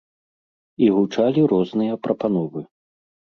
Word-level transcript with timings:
І 0.85 0.87
гучалі 0.95 1.43
розныя 1.53 1.99
прапановы. 2.05 2.65